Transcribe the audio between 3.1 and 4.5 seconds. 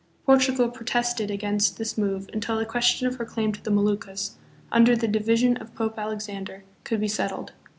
her claim to the Moluccas,